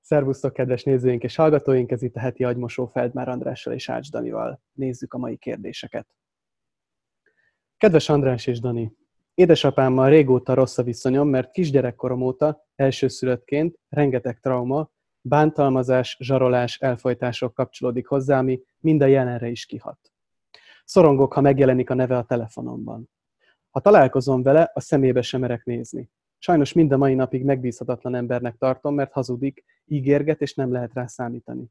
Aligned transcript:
Szervusztok, 0.00 0.52
kedves 0.52 0.82
nézőink 0.82 1.22
és 1.22 1.36
hallgatóink! 1.36 1.90
Ez 1.90 2.02
itt 2.02 2.14
a 2.14 2.20
heti 2.20 2.44
agymosó 2.44 2.86
Feldmár 2.86 3.28
Andrással 3.28 3.72
és 3.72 3.88
Ács 3.88 4.10
Danival. 4.10 4.62
Nézzük 4.72 5.14
a 5.14 5.18
mai 5.18 5.36
kérdéseket. 5.36 6.06
Kedves 7.76 8.08
András 8.08 8.46
és 8.46 8.60
Dani! 8.60 8.96
Édesapámmal 9.34 10.08
régóta 10.08 10.54
rossz 10.54 10.78
a 10.78 10.82
viszonyom, 10.82 11.28
mert 11.28 11.50
kisgyerekkorom 11.50 12.22
óta, 12.22 12.66
elsőszülöttként, 12.74 13.78
rengeteg 13.88 14.40
trauma, 14.40 14.90
bántalmazás, 15.20 16.16
zsarolás, 16.20 16.78
elfolytások 16.78 17.54
kapcsolódik 17.54 18.06
hozzá, 18.06 18.38
ami 18.38 18.62
mind 18.78 19.02
a 19.02 19.06
jelenre 19.06 19.48
is 19.48 19.66
kihat. 19.66 19.98
Szorongok, 20.84 21.32
ha 21.32 21.40
megjelenik 21.40 21.90
a 21.90 21.94
neve 21.94 22.16
a 22.16 22.24
telefonomban. 22.24 23.10
Ha 23.70 23.80
találkozom 23.80 24.42
vele, 24.42 24.70
a 24.74 24.80
szemébe 24.80 25.22
sem 25.22 25.40
merek 25.40 25.64
nézni. 25.64 26.10
Sajnos 26.38 26.72
mind 26.72 26.92
a 26.92 26.96
mai 26.96 27.14
napig 27.14 27.44
megbízhatatlan 27.44 28.14
embernek 28.14 28.56
tartom, 28.56 28.94
mert 28.94 29.12
hazudik, 29.12 29.64
ígérget, 29.84 30.40
és 30.40 30.54
nem 30.54 30.72
lehet 30.72 30.94
rá 30.94 31.06
számítani. 31.06 31.70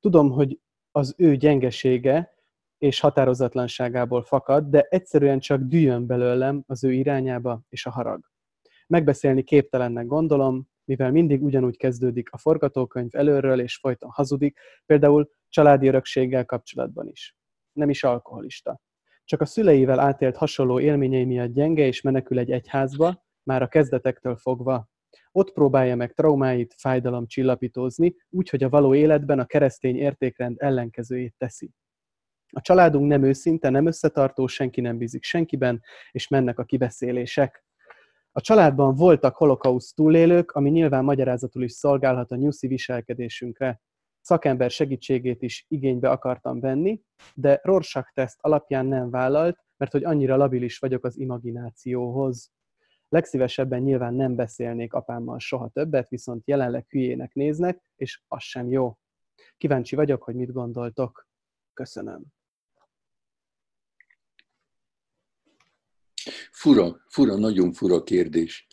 Tudom, 0.00 0.30
hogy 0.30 0.60
az 0.90 1.14
ő 1.16 1.36
gyengesége 1.36 2.34
és 2.78 3.00
határozatlanságából 3.00 4.22
fakad, 4.22 4.64
de 4.64 4.82
egyszerűen 4.82 5.38
csak 5.38 5.60
düjön 5.60 6.06
belőlem 6.06 6.62
az 6.66 6.84
ő 6.84 6.92
irányába 6.92 7.62
és 7.68 7.86
a 7.86 7.90
harag. 7.90 8.30
Megbeszélni 8.86 9.42
képtelennek 9.42 10.06
gondolom, 10.06 10.68
mivel 10.84 11.10
mindig 11.10 11.42
ugyanúgy 11.42 11.76
kezdődik 11.76 12.32
a 12.32 12.38
forgatókönyv 12.38 13.10
előről, 13.14 13.60
és 13.60 13.76
folyton 13.76 14.10
hazudik, 14.10 14.58
például 14.86 15.30
családi 15.48 15.86
örökséggel 15.86 16.44
kapcsolatban 16.44 17.08
is. 17.08 17.36
Nem 17.72 17.90
is 17.90 18.04
alkoholista. 18.04 18.80
Csak 19.24 19.40
a 19.40 19.46
szüleivel 19.46 19.98
átélt 19.98 20.36
hasonló 20.36 20.80
élményei 20.80 21.24
miatt 21.24 21.52
gyenge 21.52 21.86
és 21.86 22.00
menekül 22.00 22.38
egy 22.38 22.50
egyházba, 22.50 23.25
már 23.46 23.62
a 23.62 23.68
kezdetektől 23.68 24.36
fogva. 24.36 24.88
Ott 25.32 25.52
próbálja 25.52 25.96
meg 25.96 26.12
traumáit, 26.12 26.74
fájdalom 26.78 27.26
csillapítózni, 27.26 28.14
úgy, 28.30 28.48
hogy 28.48 28.62
a 28.64 28.68
való 28.68 28.94
életben 28.94 29.38
a 29.38 29.46
keresztény 29.46 29.96
értékrend 29.96 30.56
ellenkezőjét 30.58 31.34
teszi. 31.38 31.70
A 32.50 32.60
családunk 32.60 33.06
nem 33.06 33.22
őszinte, 33.22 33.70
nem 33.70 33.86
összetartó, 33.86 34.46
senki 34.46 34.80
nem 34.80 34.98
bízik 34.98 35.24
senkiben, 35.24 35.82
és 36.10 36.28
mennek 36.28 36.58
a 36.58 36.64
kibeszélések. 36.64 37.64
A 38.32 38.40
családban 38.40 38.94
voltak 38.94 39.36
holokauszt 39.36 39.94
túlélők, 39.94 40.50
ami 40.52 40.70
nyilván 40.70 41.04
magyarázatul 41.04 41.62
is 41.62 41.72
szolgálhat 41.72 42.30
a 42.30 42.36
nyuszi 42.36 42.66
viselkedésünkre. 42.66 43.80
Szakember 44.20 44.70
segítségét 44.70 45.42
is 45.42 45.64
igénybe 45.68 46.10
akartam 46.10 46.60
venni, 46.60 47.02
de 47.34 47.60
Rorschach 47.62 48.12
teszt 48.12 48.38
alapján 48.40 48.86
nem 48.86 49.10
vállalt, 49.10 49.64
mert 49.76 49.92
hogy 49.92 50.04
annyira 50.04 50.36
labilis 50.36 50.78
vagyok 50.78 51.04
az 51.04 51.18
imaginációhoz. 51.18 52.50
Legszívesebben 53.08 53.82
nyilván 53.82 54.14
nem 54.14 54.34
beszélnék 54.34 54.92
apámmal 54.92 55.38
soha 55.38 55.68
többet, 55.68 56.08
viszont 56.08 56.42
jelenleg 56.46 56.86
hülyének 56.88 57.34
néznek, 57.34 57.82
és 57.96 58.22
az 58.28 58.42
sem 58.42 58.68
jó. 58.68 58.98
Kíváncsi 59.56 59.96
vagyok, 59.96 60.22
hogy 60.22 60.34
mit 60.34 60.52
gondoltok. 60.52 61.28
Köszönöm. 61.72 62.22
Fura, 66.50 66.96
fura, 67.08 67.36
nagyon 67.36 67.72
fura 67.72 68.02
kérdés. 68.02 68.66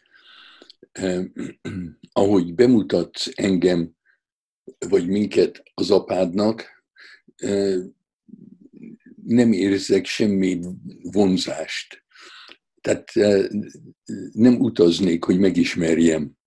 Eh, 0.91 1.23
ahogy 2.11 2.53
bemutatsz 2.53 3.29
engem, 3.33 3.95
vagy 4.89 5.07
minket 5.07 5.63
az 5.73 5.91
apádnak, 5.91 6.83
eh, 7.35 7.79
nem 9.25 9.51
érzek 9.51 10.05
semmi 10.05 10.59
vonzást 11.01 12.02
tehát 12.83 13.09
eh, 13.13 13.47
nem 14.31 14.59
utaznék, 14.59 15.23
hogy 15.23 15.39
megismerjem. 15.39 16.37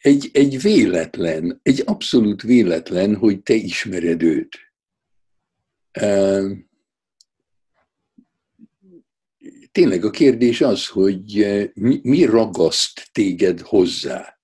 Egy, 0.00 0.30
egy 0.32 0.60
véletlen, 0.60 1.60
egy 1.62 1.82
abszolút 1.86 2.42
véletlen, 2.42 3.16
hogy 3.16 3.42
te 3.42 3.54
ismered 3.54 4.22
őt. 4.22 4.58
Tényleg 9.72 10.04
a 10.04 10.10
kérdés 10.10 10.60
az, 10.60 10.86
hogy 10.86 11.46
mi 12.02 12.24
ragaszt 12.24 13.08
téged 13.12 13.60
hozzá, 13.60 14.40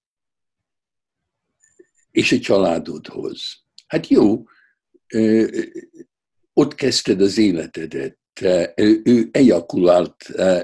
és 2.10 2.32
a 2.32 2.38
családodhoz. 2.38 3.64
Hát 3.86 4.08
jó, 4.08 4.44
ott 6.54 6.74
kezdted 6.74 7.20
az 7.20 7.38
életedet. 7.38 8.18
Ő 9.04 9.28
ejakulált, 9.30 10.16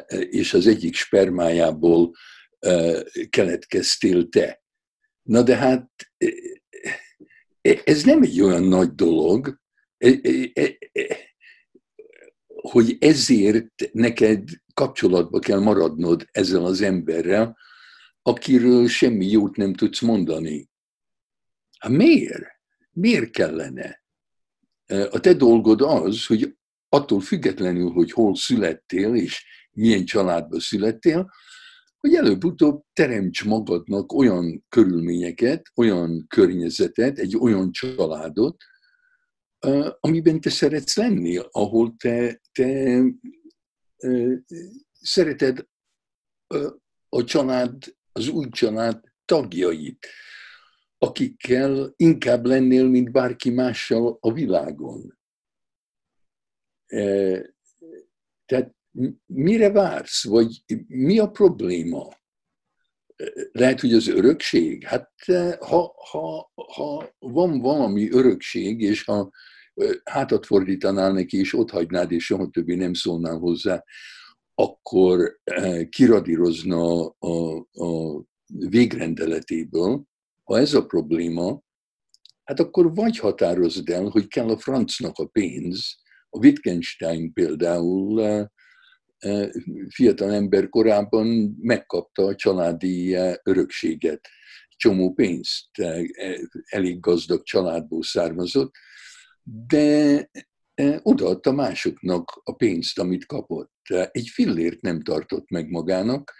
és 0.09 0.55
az 0.55 0.67
egyik 0.67 0.95
spermájából 0.95 2.15
keletkeztél 3.31 4.29
te. 4.29 4.63
Na 5.23 5.43
de 5.43 5.57
hát 5.57 5.91
ez 7.85 8.03
nem 8.03 8.23
egy 8.23 8.41
olyan 8.41 8.65
nagy 8.65 8.95
dolog, 8.95 9.61
hogy 12.47 12.97
ezért 13.01 13.93
neked 13.93 14.49
kapcsolatba 14.75 15.39
kell 15.39 15.59
maradnod 15.59 16.29
ezzel 16.33 16.65
az 16.65 16.81
emberrel, 16.81 17.59
akiről 18.23 18.89
semmi 18.89 19.27
jót 19.27 19.57
nem 19.57 19.75
tudsz 19.75 20.01
mondani. 20.01 20.69
Hát 21.79 21.93
miért? 21.93 22.45
Miért 22.91 23.31
kellene? 23.31 24.00
A 24.91 25.21
te 25.21 25.35
dolgod 25.35 25.81
az, 25.81 26.27
hogy 26.27 26.57
attól 26.89 27.21
függetlenül, 27.21 27.91
hogy 27.91 28.13
hol 28.13 28.35
születtél, 28.35 29.15
és 29.15 29.45
milyen 29.71 30.05
családba 30.05 30.61
születtél, 30.61 31.31
hogy 32.01 32.15
előbb-utóbb 32.15 32.83
teremts 32.93 33.45
magadnak 33.45 34.13
olyan 34.13 34.65
körülményeket, 34.69 35.71
olyan 35.75 36.27
környezetet, 36.29 37.19
egy 37.19 37.37
olyan 37.37 37.73
családot, 37.73 38.57
amiben 40.01 40.41
te 40.41 40.51
szeretsz 40.51 40.97
lenni, 40.97 41.41
ahol 41.51 41.95
te, 41.99 42.41
te 42.53 43.03
szereted 45.01 45.67
a 47.09 47.25
család, 47.25 47.97
az 48.13 48.29
új 48.29 48.49
család 48.51 49.01
tagjait 49.25 50.07
akikkel 51.03 51.93
inkább 51.97 52.45
lennél, 52.45 52.89
mint 52.89 53.13
bárki 53.13 53.51
mással 53.51 54.19
a 54.21 54.33
világon. 54.33 55.19
E, 56.87 57.03
tehát 58.47 58.75
mire 59.27 59.71
vársz, 59.71 60.25
vagy 60.25 60.65
mi 60.87 61.19
a 61.19 61.31
probléma? 61.31 62.09
E, 63.17 63.25
lehet, 63.53 63.81
hogy 63.81 63.95
az 63.95 64.09
örökség? 64.09 64.85
Hát 64.85 65.11
e, 65.27 65.57
ha, 65.61 65.95
ha, 66.11 66.53
ha 66.55 67.11
van 67.19 67.61
valami 67.61 68.11
örökség, 68.11 68.81
és 68.81 69.05
ha 69.05 69.31
hátat 70.05 70.47
fordítanál 70.47 71.13
neki, 71.13 71.39
és 71.39 71.55
ott 71.55 71.71
hagynád, 71.71 72.13
és 72.13 72.25
soha 72.25 72.49
többé 72.49 72.75
nem 72.75 72.93
szólnál 72.93 73.39
hozzá, 73.39 73.85
akkor 74.55 75.41
kiradírozna 75.89 77.07
a, 77.07 77.57
a 77.73 78.23
végrendeletéből, 78.47 80.09
ha 80.51 80.59
ez 80.59 80.75
a 80.75 80.87
probléma, 80.87 81.63
hát 82.45 82.61
akkor 82.61 82.95
vagy 82.95 83.19
határozd 83.19 83.89
el, 83.89 84.05
hogy 84.05 84.27
kell 84.27 84.49
a 84.49 84.59
francnak 84.59 85.19
a 85.19 85.27
pénz. 85.27 85.97
A 86.29 86.39
Wittgenstein 86.39 87.33
például 87.33 88.25
eh, 88.25 88.47
eh, 89.19 89.49
fiatal 89.89 90.33
ember 90.33 90.69
korában 90.69 91.57
megkapta 91.61 92.25
a 92.25 92.35
családi 92.35 93.15
eh, 93.15 93.35
örökséget, 93.43 94.29
csomó 94.77 95.13
pénzt, 95.13 95.69
elég 96.65 97.01
gazdag 97.01 97.43
családból 97.43 98.03
származott, 98.03 98.75
de 99.43 100.31
odaadta 101.03 101.53
másoknak 101.53 102.41
a 102.45 102.53
pénzt, 102.53 102.99
amit 102.99 103.27
kapott. 103.27 103.73
Egy 104.11 104.29
fillért 104.29 104.81
nem 104.81 105.03
tartott 105.03 105.51
meg 105.51 105.71
magának, 105.71 106.33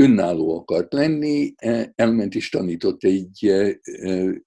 önálló 0.00 0.58
akart 0.58 0.92
lenni, 0.92 1.54
e, 1.56 1.92
elment 1.94 2.34
és 2.34 2.48
tanított 2.48 3.04
egy 3.04 3.46
e, 3.46 3.78
e, 3.82 4.42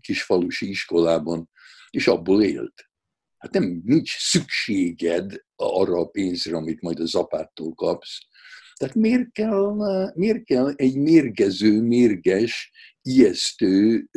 kis 0.00 0.22
falusi 0.22 0.68
iskolában, 0.68 1.50
és 1.90 2.06
abból 2.06 2.42
élt. 2.42 2.90
Hát 3.38 3.52
nem, 3.52 3.82
nincs 3.84 4.18
szükséged 4.18 5.44
arra 5.56 5.98
a 5.98 6.06
pénzre, 6.06 6.56
amit 6.56 6.80
majd 6.80 7.00
az 7.00 7.14
apától 7.14 7.74
kapsz. 7.74 8.18
Tehát 8.74 8.94
miért 8.94 9.32
kell, 9.32 9.76
miért 10.14 10.44
kell 10.44 10.72
egy 10.76 10.96
mérgező, 10.96 11.82
mérges, 11.82 12.72
ijesztő 13.02 14.08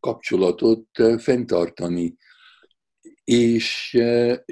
kapcsolatot 0.00 0.88
fenntartani? 1.18 2.16
És, 3.28 3.98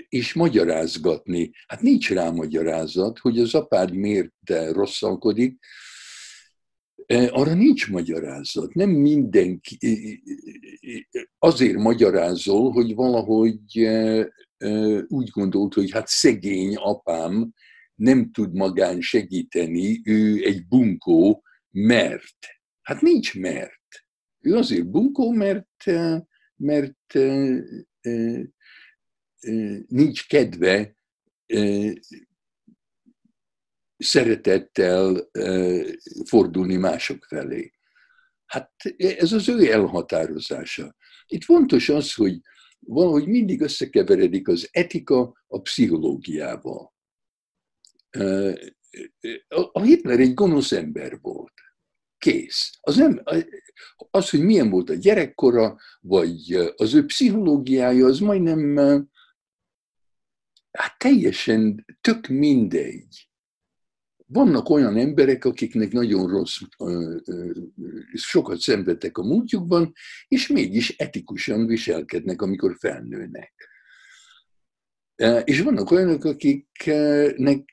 és 0.08 0.34
magyarázgatni. 0.34 1.50
Hát 1.66 1.80
nincs 1.80 2.10
rá 2.10 2.30
magyarázat, 2.30 3.18
hogy 3.18 3.38
az 3.38 3.54
apád 3.54 3.94
miért 3.94 4.32
rosszalkodik, 4.72 5.58
arra 7.30 7.54
nincs 7.54 7.90
magyarázat. 7.90 8.74
Nem 8.74 8.90
mindenki 8.90 9.78
azért 11.38 11.76
magyarázol, 11.76 12.70
hogy 12.70 12.94
valahogy 12.94 13.88
úgy 15.08 15.28
gondolt, 15.30 15.74
hogy 15.74 15.90
hát 15.90 16.08
szegény 16.08 16.76
apám 16.76 17.52
nem 17.94 18.30
tud 18.30 18.54
magán 18.54 19.00
segíteni, 19.00 20.00
ő 20.04 20.44
egy 20.44 20.66
bunkó, 20.66 21.42
mert. 21.70 22.36
Hát 22.82 23.00
nincs 23.00 23.38
mert. 23.38 24.04
Ő 24.40 24.56
azért 24.56 24.90
bunkó, 24.90 25.30
mert, 25.30 25.84
mert 26.56 27.14
nincs 29.88 30.26
kedve 30.26 30.96
szeretettel 33.96 35.30
fordulni 36.24 36.76
mások 36.76 37.24
felé. 37.24 37.72
Hát 38.46 38.72
ez 38.96 39.32
az 39.32 39.48
ő 39.48 39.72
elhatározása. 39.72 40.96
Itt 41.26 41.44
fontos 41.44 41.88
az, 41.88 42.14
hogy 42.14 42.40
valahogy 42.78 43.26
mindig 43.26 43.60
összekeveredik 43.60 44.48
az 44.48 44.68
etika 44.70 45.42
a 45.46 45.60
pszichológiával. 45.60 46.94
A 49.72 49.82
Hitler 49.82 50.20
egy 50.20 50.34
gonosz 50.34 50.72
ember 50.72 51.18
volt. 51.20 51.52
Kész. 52.18 52.78
Az, 52.80 52.96
nem, 52.96 53.22
az, 54.10 54.30
hogy 54.30 54.40
milyen 54.40 54.70
volt 54.70 54.90
a 54.90 54.94
gyerekkora, 54.94 55.78
vagy 56.00 56.52
az 56.76 56.94
ő 56.94 57.04
pszichológiája, 57.04 58.06
az 58.06 58.18
majdnem 58.18 59.08
hát 60.76 60.98
teljesen 60.98 61.84
tök 62.00 62.26
mindegy. 62.26 63.28
Vannak 64.26 64.68
olyan 64.68 64.96
emberek, 64.96 65.44
akiknek 65.44 65.92
nagyon 65.92 66.28
rossz, 66.28 66.58
sokat 68.12 68.58
szenvedtek 68.60 69.18
a 69.18 69.22
múltjukban, 69.22 69.92
és 70.28 70.46
mégis 70.46 70.96
etikusan 70.96 71.66
viselkednek, 71.66 72.42
amikor 72.42 72.76
felnőnek. 72.78 73.52
És 75.44 75.60
vannak 75.60 75.90
olyanok, 75.90 76.24
akiknek 76.24 77.64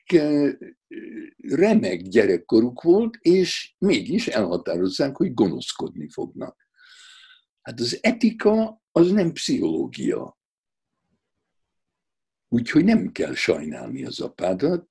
remek 1.36 2.00
gyerekkoruk 2.02 2.82
volt, 2.82 3.16
és 3.20 3.74
mégis 3.78 4.26
elhatározzák, 4.26 5.16
hogy 5.16 5.34
gonoszkodni 5.34 6.08
fognak. 6.08 6.68
Hát 7.62 7.80
az 7.80 7.98
etika 8.00 8.82
az 8.92 9.10
nem 9.10 9.32
pszichológia. 9.32 10.38
Úgyhogy 12.54 12.84
nem 12.84 13.12
kell 13.12 13.34
sajnálni 13.34 14.04
az 14.04 14.20
apádat. 14.20 14.88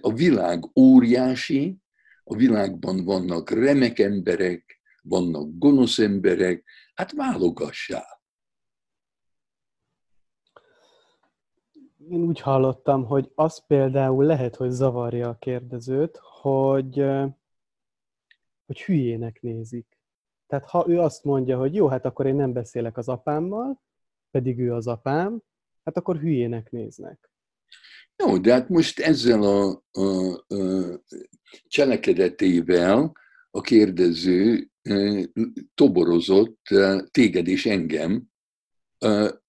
A 0.00 0.12
világ 0.12 0.78
óriási, 0.78 1.78
a 2.24 2.36
világban 2.36 3.04
vannak 3.04 3.50
remek 3.50 3.98
emberek, 3.98 4.80
vannak 5.02 5.48
gonosz 5.58 5.98
emberek, 5.98 6.64
hát 6.94 7.12
válogassál. 7.12 8.22
Én 12.08 12.20
úgy 12.20 12.40
hallottam, 12.40 13.04
hogy 13.04 13.32
az 13.34 13.66
például 13.66 14.24
lehet, 14.24 14.56
hogy 14.56 14.70
zavarja 14.70 15.28
a 15.28 15.38
kérdezőt, 15.38 16.20
hogy, 16.40 17.04
hogy 18.66 18.82
hülyének 18.82 19.40
nézik. 19.40 19.98
Tehát 20.46 20.64
ha 20.64 20.84
ő 20.88 21.00
azt 21.00 21.24
mondja, 21.24 21.58
hogy 21.58 21.74
jó, 21.74 21.86
hát 21.86 22.04
akkor 22.04 22.26
én 22.26 22.34
nem 22.34 22.52
beszélek 22.52 22.96
az 22.96 23.08
apámmal, 23.08 23.80
pedig 24.30 24.58
ő 24.58 24.74
az 24.74 24.86
apám, 24.86 25.42
hát 25.94 26.02
akkor 26.02 26.20
hülyének 26.20 26.70
néznek. 26.70 27.30
Jó, 28.16 28.38
de 28.38 28.52
hát 28.52 28.68
most 28.68 29.00
ezzel 29.00 29.42
a, 29.42 29.84
a, 29.90 30.32
a 30.32 31.02
cselekedetével 31.66 33.12
a 33.50 33.60
kérdező 33.60 34.70
toborozott 35.74 36.68
téged 37.10 37.48
és 37.48 37.66
engem, 37.66 38.24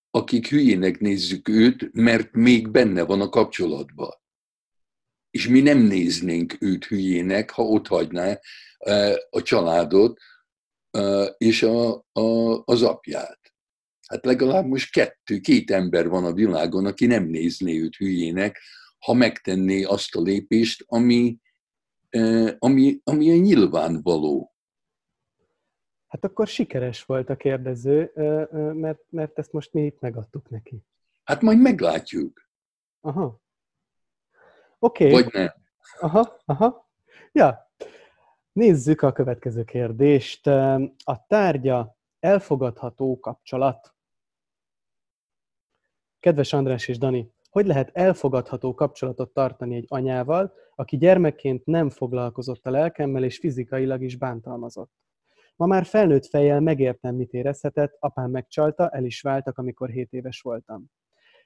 akik 0.09 0.47
hülyének 0.47 0.99
nézzük 0.99 1.47
őt, 1.47 1.93
mert 1.93 2.31
még 2.33 2.69
benne 2.69 3.03
van 3.03 3.21
a 3.21 3.29
kapcsolatban. 3.29 4.11
És 5.29 5.47
mi 5.47 5.61
nem 5.61 5.77
néznénk 5.77 6.55
őt 6.59 6.85
hülyének, 6.85 7.49
ha 7.49 7.63
ott 7.63 7.87
hagyná 7.87 8.39
a 9.29 9.41
családot 9.41 10.19
és 11.37 11.63
a, 11.63 12.05
a, 12.11 12.61
az 12.65 12.81
apját. 12.81 13.40
Hát 14.11 14.25
legalább 14.25 14.65
most 14.65 14.91
kettő, 14.91 15.39
két 15.39 15.71
ember 15.71 16.07
van 16.07 16.25
a 16.25 16.33
világon, 16.33 16.85
aki 16.85 17.05
nem 17.05 17.23
nézné 17.23 17.79
őt 17.79 17.95
hülyének, 17.95 18.59
ha 18.99 19.13
megtenné 19.13 19.83
azt 19.83 20.15
a 20.15 20.21
lépést, 20.21 20.83
ami, 20.87 21.37
ami, 22.59 22.99
ami 23.03 23.31
a 23.31 23.35
nyilvánvaló. 23.35 24.53
Hát 26.07 26.25
akkor 26.25 26.47
sikeres 26.47 27.03
volt 27.03 27.29
a 27.29 27.35
kérdező, 27.35 28.11
mert, 28.73 28.99
mert 29.09 29.39
ezt 29.39 29.51
most 29.51 29.73
mi 29.73 29.85
itt 29.85 29.99
megadtuk 29.99 30.49
neki. 30.49 30.83
Hát 31.23 31.41
majd 31.41 31.59
meglátjuk. 31.59 32.49
Aha. 33.01 33.41
Oké. 34.79 35.05
Okay. 35.05 35.21
Vagy 35.21 35.33
nem. 35.33 35.53
Aha, 35.99 36.41
aha. 36.45 36.89
Ja. 37.31 37.71
Nézzük 38.51 39.01
a 39.01 39.11
következő 39.11 39.63
kérdést. 39.63 40.47
A 41.03 41.25
tárgya 41.27 41.97
elfogadható 42.19 43.19
kapcsolat. 43.19 43.93
Kedves 46.21 46.53
András 46.53 46.87
és 46.87 46.97
Dani, 46.97 47.31
hogy 47.49 47.65
lehet 47.65 47.89
elfogadható 47.93 48.73
kapcsolatot 48.73 49.33
tartani 49.33 49.75
egy 49.75 49.85
anyával, 49.87 50.53
aki 50.75 50.97
gyermekként 50.97 51.65
nem 51.65 51.89
foglalkozott 51.89 52.65
a 52.65 52.69
lelkemmel 52.69 53.23
és 53.23 53.37
fizikailag 53.37 54.01
is 54.01 54.17
bántalmazott? 54.17 54.91
Ma 55.55 55.65
már 55.65 55.85
felnőtt 55.85 56.25
fejjel 56.25 56.59
megértem, 56.59 57.15
mit 57.15 57.33
érezhetett, 57.33 57.95
apám 57.99 58.31
megcsalta, 58.31 58.89
el 58.89 59.03
is 59.03 59.21
váltak, 59.21 59.57
amikor 59.57 59.89
7 59.89 60.13
éves 60.13 60.41
voltam. 60.41 60.85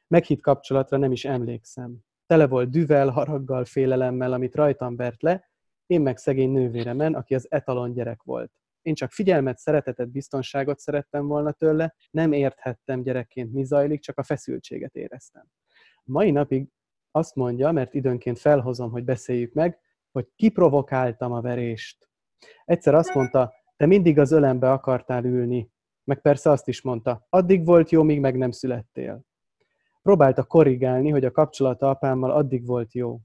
Meghitt 0.08 0.42
kapcsolatra 0.42 0.98
nem 0.98 1.12
is 1.12 1.26
emlékszem. 1.26 1.98
Tele 2.26 2.48
volt 2.48 2.70
düvel, 2.70 3.10
haraggal, 3.10 3.66
félelemmel, 3.66 4.34
amit 4.34 4.56
rajtam 4.56 4.96
vert 4.96 5.22
le, 5.22 5.50
én 5.86 6.02
meg 6.02 6.18
szegény 6.18 6.52
nővéremen, 6.52 7.14
aki 7.14 7.36
az 7.36 7.48
etalon 7.50 7.94
gyerek 7.94 8.24
volt. 8.24 8.52
Én 8.86 8.94
csak 8.94 9.12
figyelmet, 9.12 9.58
szeretetet, 9.58 10.12
biztonságot 10.12 10.80
szerettem 10.80 11.28
volna 11.28 11.52
tőle, 11.52 11.96
nem 12.12 12.32
érthettem 12.32 13.02
gyerekként 13.02 13.54
mi 13.54 13.64
zajlik, 13.64 14.02
csak 14.02 14.18
a 14.18 14.24
feszültséget 14.24 14.96
éreztem. 14.96 15.44
Mai 16.04 16.32
napig 16.32 16.70
azt 17.12 17.36
mondja, 17.36 17.72
mert 17.72 17.94
időnként 17.94 18.40
felhozom, 18.40 18.92
hogy 18.92 19.04
beszéljük 19.04 19.54
meg, 19.54 19.80
hogy 20.12 20.28
kiprovokáltam 20.36 21.32
a 21.32 21.42
verést. 21.42 22.10
Egyszer 22.66 22.94
azt 22.94 23.14
mondta, 23.14 23.54
te 23.76 23.86
mindig 23.86 24.20
az 24.20 24.32
ölembe 24.32 24.72
akartál 24.72 25.26
ülni, 25.26 25.72
meg 26.04 26.22
persze 26.22 26.50
azt 26.50 26.68
is 26.68 26.82
mondta, 26.82 27.26
addig 27.30 27.66
volt 27.66 27.90
jó, 27.90 28.04
míg 28.04 28.20
meg 28.20 28.38
nem 28.38 28.52
születtél. 28.52 29.26
Próbálta 30.02 30.44
korrigálni, 30.44 31.10
hogy 31.10 31.26
a 31.26 31.32
kapcsolata 31.32 31.90
apámmal 31.90 32.32
addig 32.32 32.66
volt 32.66 32.94
jó. 32.94 33.20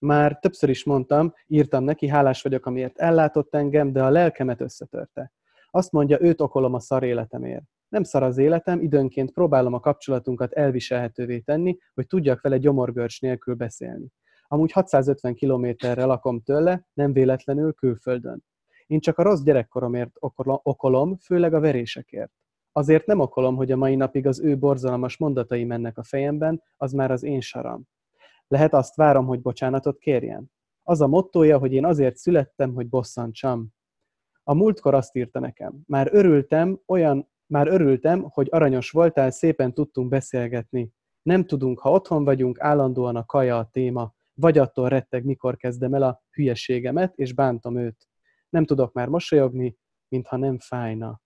Már 0.00 0.38
többször 0.38 0.68
is 0.68 0.84
mondtam, 0.84 1.34
írtam 1.46 1.84
neki, 1.84 2.08
hálás 2.08 2.42
vagyok, 2.42 2.66
amiért 2.66 2.98
ellátott 2.98 3.54
engem, 3.54 3.92
de 3.92 4.02
a 4.02 4.10
lelkemet 4.10 4.60
összetörte. 4.60 5.32
Azt 5.70 5.92
mondja, 5.92 6.20
őt 6.20 6.40
okolom 6.40 6.74
a 6.74 6.80
szar 6.80 7.02
életemért. 7.02 7.64
Nem 7.88 8.02
szar 8.02 8.22
az 8.22 8.38
életem, 8.38 8.80
időnként 8.80 9.32
próbálom 9.32 9.72
a 9.72 9.80
kapcsolatunkat 9.80 10.52
elviselhetővé 10.52 11.38
tenni, 11.38 11.78
hogy 11.94 12.06
tudjak 12.06 12.40
vele 12.40 12.58
gyomorgörcs 12.58 13.20
nélkül 13.20 13.54
beszélni. 13.54 14.12
Amúgy 14.48 14.72
650 14.72 15.34
kilométerre 15.34 16.04
lakom 16.04 16.40
tőle, 16.40 16.86
nem 16.92 17.12
véletlenül 17.12 17.72
külföldön. 17.72 18.44
Én 18.86 19.00
csak 19.00 19.18
a 19.18 19.22
rossz 19.22 19.42
gyerekkoromért 19.42 20.12
okolom, 20.62 21.16
főleg 21.18 21.54
a 21.54 21.60
verésekért. 21.60 22.32
Azért 22.72 23.06
nem 23.06 23.20
okolom, 23.20 23.56
hogy 23.56 23.72
a 23.72 23.76
mai 23.76 23.94
napig 23.94 24.26
az 24.26 24.40
ő 24.40 24.58
borzalmas 24.58 25.16
mondatai 25.16 25.64
mennek 25.64 25.98
a 25.98 26.04
fejemben, 26.04 26.62
az 26.76 26.92
már 26.92 27.10
az 27.10 27.22
én 27.22 27.40
saram. 27.40 27.88
Lehet 28.50 28.74
azt 28.74 28.96
várom, 28.96 29.26
hogy 29.26 29.40
bocsánatot 29.40 29.98
kérjen. 29.98 30.52
Az 30.82 31.00
a 31.00 31.06
mottoja, 31.06 31.58
hogy 31.58 31.72
én 31.72 31.84
azért 31.84 32.16
születtem, 32.16 32.74
hogy 32.74 32.88
bosszantsam. 32.88 33.68
A 34.42 34.54
múltkor 34.54 34.94
azt 34.94 35.16
írta 35.16 35.40
nekem. 35.40 35.82
Már 35.86 36.08
örültem, 36.12 36.80
olyan, 36.86 37.30
már 37.46 37.66
örültem, 37.66 38.22
hogy 38.22 38.48
aranyos 38.50 38.90
voltál, 38.90 39.30
szépen 39.30 39.74
tudtunk 39.74 40.08
beszélgetni. 40.08 40.92
Nem 41.22 41.44
tudunk, 41.44 41.78
ha 41.78 41.90
otthon 41.90 42.24
vagyunk, 42.24 42.60
állandóan 42.60 43.16
a 43.16 43.26
kaja 43.26 43.58
a 43.58 43.68
téma, 43.72 44.14
vagy 44.34 44.58
attól 44.58 44.88
retteg, 44.88 45.24
mikor 45.24 45.56
kezdem 45.56 45.94
el 45.94 46.02
a 46.02 46.22
hülyeségemet, 46.30 47.16
és 47.16 47.32
bántom 47.32 47.76
őt. 47.76 48.08
Nem 48.48 48.64
tudok 48.64 48.92
már 48.92 49.08
mosolyogni, 49.08 49.78
mintha 50.08 50.36
nem 50.36 50.58
fájna. 50.58 51.20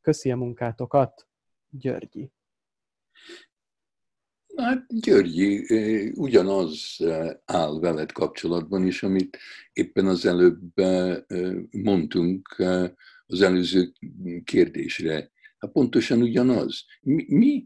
Köszi 0.00 0.30
a 0.30 0.36
munkátokat, 0.36 1.28
Györgyi. 1.70 2.32
Hát 4.62 4.86
Györgyi 4.88 5.64
ugyanaz 6.14 6.96
áll 7.44 7.78
veled 7.80 8.12
kapcsolatban 8.12 8.86
is, 8.86 9.02
amit 9.02 9.38
éppen 9.72 10.06
az 10.06 10.26
előbb 10.26 10.72
mondtunk 11.70 12.56
az 13.26 13.40
előző 13.40 13.92
kérdésre. 14.44 15.30
Hát 15.58 15.72
pontosan 15.72 16.22
ugyanaz. 16.22 16.84
Mi, 17.00 17.24
mi, 17.28 17.64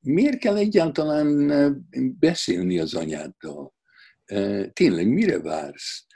miért 0.00 0.38
kell 0.38 0.56
egyáltalán 0.56 1.86
beszélni 2.18 2.78
az 2.78 2.94
anyáddal? 2.94 3.74
Tényleg 4.72 5.08
mire 5.08 5.40
vársz? 5.40 6.06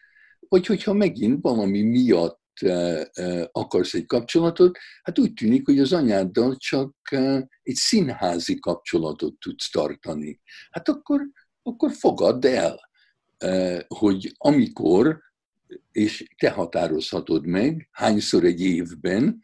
Vagy 0.49 0.67
hogyha 0.67 0.93
megint 0.93 1.43
valami 1.43 1.83
miatt 1.83 2.42
akarsz 3.53 3.95
egy 3.95 4.07
kapcsolatot, 4.07 4.79
hát 5.03 5.19
úgy 5.19 5.33
tűnik, 5.33 5.67
hogy 5.67 5.79
az 5.79 5.93
anyáddal 5.93 6.57
csak 6.57 6.95
egy 7.63 7.75
színházi 7.75 8.59
kapcsolatot 8.59 9.35
tudsz 9.39 9.71
tartani. 9.71 10.41
Hát 10.71 10.89
akkor, 10.89 11.21
akkor 11.63 11.93
fogadd 11.93 12.47
el, 12.47 12.91
hogy 13.89 14.35
amikor, 14.39 15.21
és 15.93 16.27
te 16.37 16.51
határozhatod 16.51 17.47
meg, 17.47 17.89
hányszor 17.93 18.45
egy 18.45 18.61
évben 18.61 19.43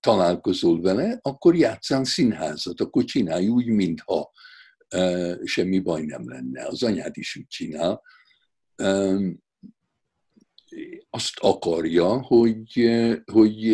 találkozol 0.00 0.80
vele, 0.80 1.18
akkor 1.22 1.56
játszál 1.56 2.04
színházat, 2.04 2.80
akkor 2.80 3.04
csinálj 3.04 3.48
úgy, 3.48 3.66
mintha 3.66 4.32
semmi 5.44 5.78
baj 5.78 6.04
nem 6.04 6.28
lenne. 6.28 6.66
Az 6.66 6.82
anyád 6.82 7.16
is 7.16 7.36
úgy 7.36 7.46
csinál. 7.46 8.02
Azt 11.10 11.38
akarja, 11.38 12.22
hogy, 12.22 12.90
hogy 13.32 13.72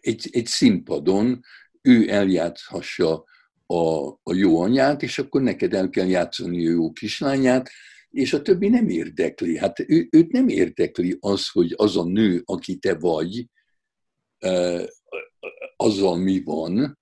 egy, 0.00 0.28
egy 0.30 0.46
színpadon 0.46 1.40
ő 1.82 2.10
eljátszhassa 2.10 3.24
a, 3.66 4.08
a 4.08 4.34
jó 4.34 4.60
anyát, 4.60 5.02
és 5.02 5.18
akkor 5.18 5.42
neked 5.42 5.74
el 5.74 5.88
kell 5.88 6.06
játszani 6.06 6.66
a 6.66 6.70
jó 6.70 6.92
kislányát, 6.92 7.70
és 8.10 8.32
a 8.32 8.42
többi 8.42 8.68
nem 8.68 8.88
érdekli. 8.88 9.58
Hát 9.58 9.80
ő, 9.86 10.08
őt 10.10 10.32
nem 10.32 10.48
érdekli 10.48 11.16
az, 11.20 11.48
hogy 11.48 11.74
az 11.76 11.96
a 11.96 12.04
nő, 12.04 12.42
aki 12.44 12.76
te 12.76 12.94
vagy, 12.94 13.46
azzal 15.76 16.16
mi 16.16 16.42
van, 16.42 16.98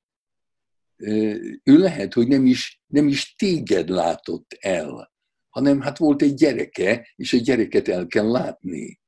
ő 1.62 1.78
lehet, 1.78 2.14
hogy 2.14 2.28
nem 2.28 2.46
is, 2.46 2.82
nem 2.86 3.08
is 3.08 3.34
téged 3.34 3.88
látott 3.88 4.56
el, 4.60 5.09
hanem 5.50 5.80
hát 5.80 5.98
volt 5.98 6.22
egy 6.22 6.34
gyereke, 6.34 7.12
és 7.16 7.32
a 7.32 7.36
gyereket 7.38 7.88
el 7.88 8.06
kell 8.06 8.30
látni. 8.30 9.00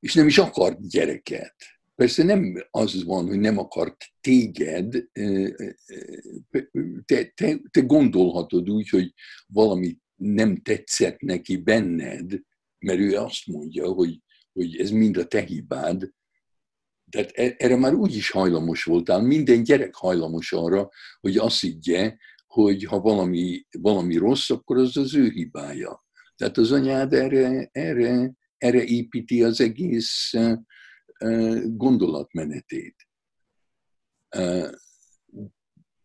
És 0.00 0.14
nem 0.14 0.26
is 0.26 0.38
akart 0.38 0.88
gyereket. 0.88 1.54
Persze 1.94 2.22
nem 2.22 2.66
az 2.70 3.04
van, 3.04 3.26
hogy 3.26 3.38
nem 3.38 3.58
akart 3.58 4.04
téged, 4.20 5.08
te, 7.04 7.24
te, 7.34 7.60
te 7.70 7.80
gondolhatod 7.80 8.70
úgy, 8.70 8.88
hogy 8.88 9.14
valami 9.46 9.98
nem 10.14 10.56
tetszett 10.56 11.20
neki 11.20 11.56
benned, 11.56 12.40
mert 12.78 12.98
ő 12.98 13.16
azt 13.16 13.46
mondja, 13.46 13.86
hogy, 13.86 14.20
hogy 14.52 14.76
ez 14.76 14.90
mind 14.90 15.16
a 15.16 15.26
te 15.26 15.40
hibád, 15.40 16.12
tehát 17.10 17.30
e, 17.34 17.54
erre 17.58 17.76
már 17.76 17.94
úgy 17.94 18.14
is 18.14 18.30
hajlamos 18.30 18.84
voltál, 18.84 19.20
minden 19.22 19.62
gyerek 19.62 19.94
hajlamos 19.94 20.52
arra, 20.52 20.90
hogy 21.20 21.36
azt 21.36 21.60
higgye, 21.60 22.16
hogy 22.54 22.84
ha 22.84 23.00
valami, 23.00 23.66
valami 23.78 24.16
rossz, 24.16 24.50
akkor 24.50 24.76
az 24.76 24.96
az 24.96 25.14
ő 25.14 25.28
hibája. 25.28 26.04
Tehát 26.36 26.56
az 26.56 26.72
anyád 26.72 27.12
erre, 27.12 27.68
erre, 27.72 28.32
erre 28.58 28.84
építi 28.84 29.42
az 29.42 29.60
egész 29.60 30.32
gondolatmenetét. 31.64 33.08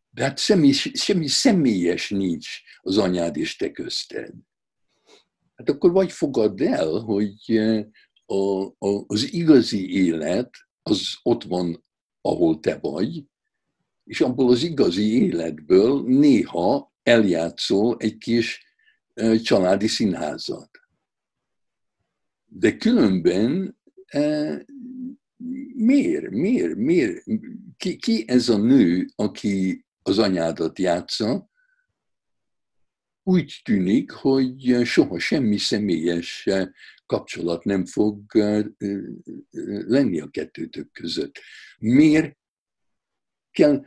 De 0.10 0.24
hát 0.24 0.40
semmi, 0.40 0.72
semmi 0.72 1.28
személyes 1.28 2.10
nincs 2.10 2.48
az 2.80 2.98
anyád 2.98 3.38
és 3.38 3.56
te 3.56 3.72
közted. 3.72 4.34
Hát 5.56 5.70
akkor 5.70 5.92
vagy 5.92 6.12
fogadd 6.12 6.64
el, 6.64 6.90
hogy 6.90 7.58
a, 8.26 8.64
a, 8.64 9.04
az 9.08 9.34
igazi 9.34 9.94
élet 9.94 10.50
az 10.82 11.18
ott 11.24 11.44
van, 11.44 11.86
ahol 12.22 12.60
te 12.60 12.78
vagy, 12.78 13.24
és 14.10 14.22
abból 14.22 14.52
az 14.52 14.64
igazi 14.64 15.22
életből 15.22 16.04
néha 16.04 16.94
eljátszol 17.04 17.96
egy 18.00 18.18
kis 18.18 18.66
családi 19.42 19.88
színházat. 19.88 20.70
De 22.46 22.78
különben 22.78 23.80
miért, 25.76 26.30
miért, 26.30 26.76
miért? 26.76 27.24
Ki, 27.78 27.96
ki 27.96 28.24
ez 28.28 28.50
a 28.50 28.58
nő, 28.58 29.08
aki 29.16 29.86
az 30.02 30.20
anyádat 30.20 30.80
játsza? 30.80 31.50
Úgy 33.24 33.62
tűnik, 33.64 34.12
hogy 34.12 34.82
soha 34.84 35.20
semmi 35.20 35.58
személyes 35.58 36.50
kapcsolat 37.06 37.64
nem 37.64 37.86
fog 37.86 38.22
lenni 39.88 40.20
a 40.20 40.30
kettőtök 40.30 40.92
között. 40.92 41.40
Miért 41.80 42.38
kell 43.60 43.86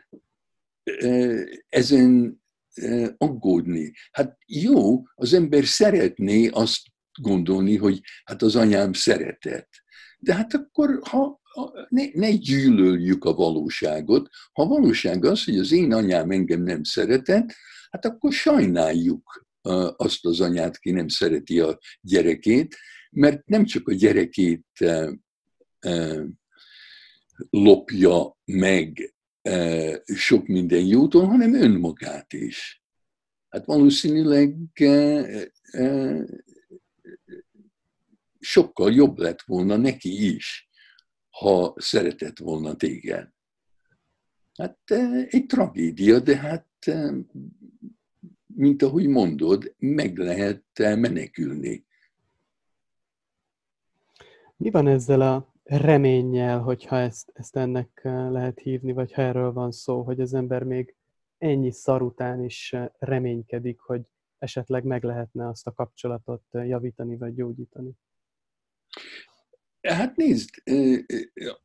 ezen 1.68 2.40
aggódni? 3.16 3.92
Hát 4.10 4.38
jó, 4.46 5.02
az 5.14 5.32
ember 5.32 5.64
szeretné 5.64 6.48
azt 6.48 6.80
gondolni, 7.20 7.76
hogy 7.76 8.00
hát 8.24 8.42
az 8.42 8.56
anyám 8.56 8.92
szeretett. 8.92 9.70
De 10.18 10.34
hát 10.34 10.54
akkor, 10.54 11.00
ha 11.02 11.40
ne, 11.88 12.04
ne 12.12 12.30
gyűlöljük 12.30 13.24
a 13.24 13.34
valóságot. 13.34 14.28
Ha 14.52 14.62
a 14.62 14.66
valóság 14.66 15.24
az, 15.24 15.44
hogy 15.44 15.58
az 15.58 15.72
én 15.72 15.92
anyám 15.92 16.30
engem 16.30 16.62
nem 16.62 16.82
szeretett, 16.82 17.54
hát 17.90 18.04
akkor 18.04 18.32
sajnáljuk 18.32 19.46
azt 19.96 20.24
az 20.24 20.40
anyát, 20.40 20.78
ki 20.78 20.90
nem 20.90 21.08
szereti 21.08 21.60
a 21.60 21.78
gyerekét, 22.00 22.76
mert 23.10 23.46
nem 23.46 23.64
csak 23.64 23.88
a 23.88 23.92
gyerekét 23.92 24.66
lopja 27.50 28.38
meg 28.44 29.14
sok 30.04 30.46
minden 30.46 30.84
jótól, 30.84 31.26
hanem 31.26 31.54
önmagát 31.54 32.32
is. 32.32 32.82
Hát 33.48 33.64
valószínűleg 33.64 34.56
sokkal 38.38 38.92
jobb 38.92 39.18
lett 39.18 39.42
volna 39.42 39.76
neki 39.76 40.34
is, 40.34 40.68
ha 41.30 41.74
szeretett 41.76 42.38
volna 42.38 42.76
téged. 42.76 43.28
Hát 44.54 44.78
egy 45.28 45.46
tragédia, 45.46 46.20
de 46.20 46.36
hát, 46.36 46.68
mint 48.46 48.82
ahogy 48.82 49.06
mondod, 49.06 49.74
meg 49.78 50.18
lehet 50.18 50.64
menekülni. 50.76 51.86
Mi 54.56 54.70
van 54.70 54.86
ezzel 54.86 55.20
a 55.20 55.51
reménnyel, 55.78 56.60
hogyha 56.60 56.96
ezt, 56.96 57.30
ezt 57.34 57.56
ennek 57.56 58.00
lehet 58.04 58.58
hívni, 58.58 58.92
vagy 58.92 59.12
ha 59.12 59.22
erről 59.22 59.52
van 59.52 59.72
szó, 59.72 60.02
hogy 60.02 60.20
az 60.20 60.34
ember 60.34 60.62
még 60.62 60.94
ennyi 61.38 61.72
szar 61.72 62.02
után 62.02 62.44
is 62.44 62.74
reménykedik, 62.98 63.80
hogy 63.80 64.00
esetleg 64.38 64.84
meg 64.84 65.04
lehetne 65.04 65.48
azt 65.48 65.66
a 65.66 65.72
kapcsolatot 65.72 66.42
javítani 66.52 67.16
vagy 67.16 67.34
gyógyítani? 67.34 67.90
Hát 69.80 70.16
nézd, 70.16 70.48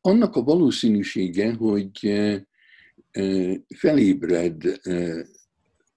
annak 0.01 0.35
a 0.35 0.43
valószínűsége, 0.43 1.53
hogy 1.53 2.13
felébred 3.75 4.63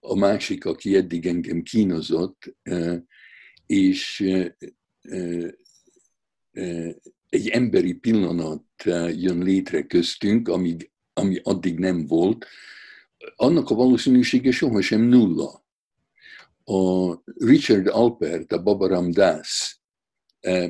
a 0.01 0.15
másik, 0.19 0.65
aki 0.65 0.97
eddig 0.97 1.27
engem 1.27 1.63
kínozott, 1.63 2.57
és 3.67 4.25
egy 7.31 7.49
emberi 7.49 7.95
pillanat 7.95 8.65
jön 9.15 9.43
létre 9.43 9.83
köztünk, 9.83 10.49
amíg, 10.49 10.91
ami 11.13 11.41
addig 11.43 11.79
nem 11.79 12.07
volt, 12.07 12.47
annak 13.37 13.71
a 13.71 13.75
valószínűsége 13.75 14.51
sohasem 14.51 15.01
nulla. 15.01 15.65
A 16.65 17.13
Richard 17.25 17.87
Alpert, 17.87 18.53
a 18.53 18.63
Baba 18.63 18.87
Ramdas 18.87 19.81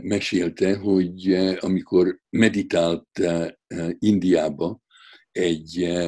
mesélte, 0.03 0.77
hogy 0.77 1.35
amikor 1.61 2.21
meditált 2.31 3.09
Indiába 3.99 4.81
egy 5.33 5.99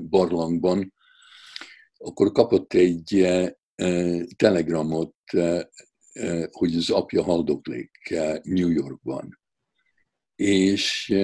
barlangban, 0.00 0.94
akkor 1.98 2.32
kapott 2.32 2.72
egy 2.72 3.28
telegramot, 4.36 5.14
hogy 6.50 6.76
az 6.76 6.90
apja 6.90 7.22
haldoklék 7.22 7.90
New 8.42 8.68
Yorkban. 8.68 9.38
És 10.34 11.14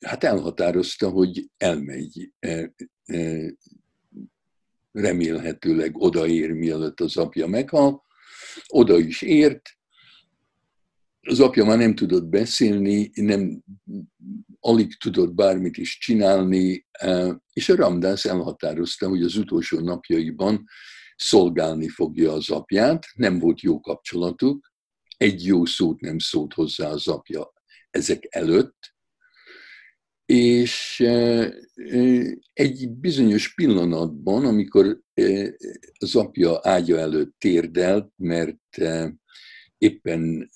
hát 0.00 0.24
elhatározta, 0.24 1.08
hogy 1.08 1.50
elmegy, 1.56 2.32
remélhetőleg 4.92 5.96
odaér, 5.96 6.50
mielőtt 6.50 7.00
az 7.00 7.16
apja 7.16 7.46
meghal. 7.46 8.04
Oda 8.66 8.98
is 8.98 9.22
ért, 9.22 9.62
az 11.20 11.40
apja 11.40 11.64
már 11.64 11.78
nem 11.78 11.94
tudott 11.94 12.24
beszélni, 12.24 13.10
nem, 13.14 13.62
alig 14.60 14.96
tudott 14.98 15.34
bármit 15.34 15.76
is 15.76 15.98
csinálni, 15.98 16.86
és 17.52 17.68
a 17.68 17.76
Ramdász 17.76 18.24
elhatározta, 18.24 19.08
hogy 19.08 19.22
az 19.22 19.36
utolsó 19.36 19.80
napjaiban 19.80 20.64
szolgálni 21.20 21.88
fogja 21.88 22.32
az 22.32 22.50
apját, 22.50 23.06
nem 23.14 23.38
volt 23.38 23.60
jó 23.60 23.80
kapcsolatuk, 23.80 24.72
egy 25.16 25.44
jó 25.44 25.64
szót 25.64 26.00
nem 26.00 26.18
szólt 26.18 26.54
hozzá 26.54 26.88
az 26.88 27.08
apja 27.08 27.52
ezek 27.90 28.26
előtt, 28.28 28.94
és 30.26 31.00
e, 31.00 31.10
e, 31.10 31.54
egy 32.52 32.90
bizonyos 32.90 33.54
pillanatban, 33.54 34.44
amikor 34.44 35.00
az 35.98 36.16
apja 36.16 36.58
ágya 36.62 36.98
előtt 36.98 37.34
térdelt, 37.38 38.12
mert 38.16 38.78
éppen 39.78 40.50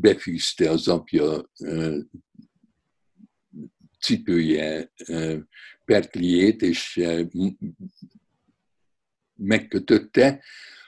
befűzte 0.00 0.70
az 0.70 0.88
apja 0.88 1.50
cipője 4.00 4.92
pertliét, 5.84 6.62
és 6.62 7.00
megkötötte, 9.36 10.42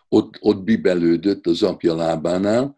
ott, 0.09 0.37
ott 0.40 0.62
bibelődött 0.62 1.47
az 1.47 1.62
apja 1.62 1.95
lábánál, 1.95 2.76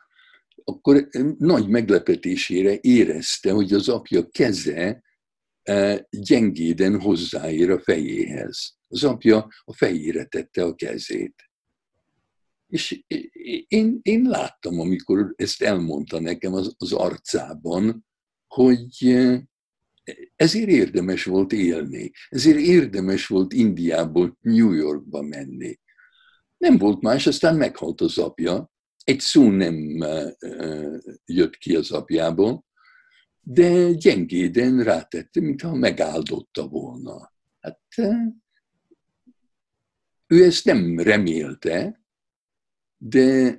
akkor 0.65 1.09
nagy 1.39 1.69
meglepetésére 1.69 2.79
érezte, 2.81 3.53
hogy 3.53 3.73
az 3.73 3.89
apja 3.89 4.29
keze 4.29 5.03
e, 5.63 6.07
gyengéden 6.11 7.01
hozzáér 7.01 7.71
a 7.71 7.81
fejéhez. 7.81 8.79
Az 8.89 9.05
apja 9.05 9.49
a 9.65 9.75
fejére 9.75 10.25
tette 10.25 10.65
a 10.65 10.75
kezét. 10.75 11.35
És 12.67 13.03
én, 13.69 13.99
én 14.03 14.23
láttam, 14.23 14.81
amikor 14.81 15.33
ezt 15.37 15.63
elmondta 15.63 16.21
nekem 16.21 16.53
az, 16.53 16.75
az 16.79 16.93
arcában, 16.93 18.07
hogy 18.47 19.17
ezért 20.37 20.69
érdemes 20.69 21.25
volt 21.25 21.53
élni, 21.53 22.13
ezért 22.29 22.59
érdemes 22.59 23.27
volt 23.27 23.53
Indiából 23.53 24.39
New 24.41 24.73
Yorkba 24.73 25.23
menni. 25.23 25.81
Nem 26.57 26.79
volt 26.79 27.01
más, 27.01 27.27
aztán 27.27 27.57
meghalt 27.57 28.01
az 28.01 28.19
apja, 28.19 28.71
egy 29.05 29.21
szó 29.21 29.51
nem 29.51 30.05
jött 31.25 31.57
ki 31.57 31.77
az 31.77 31.91
apjából, 31.91 32.65
de 33.41 33.93
gyengéden 33.93 34.83
rátette, 34.83 35.41
mintha 35.41 35.75
megáldotta 35.75 36.69
volna. 36.69 37.33
Hát 37.61 37.81
ő 40.27 40.45
ezt 40.45 40.65
nem 40.65 40.99
remélte, 40.99 42.05
de 42.97 43.59